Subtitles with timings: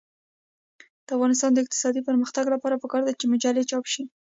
[1.05, 4.03] د افغانستان د اقتصادي پرمختګ لپاره پکار ده چې مجلې چاپ شي.